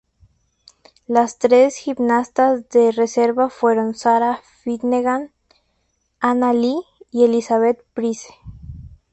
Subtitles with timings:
[1.05, 5.31] Las tres gimnastas de reserva fueron Sarah Finnegan,
[6.19, 6.75] Anna Li
[7.11, 8.33] y Elizabeth Price.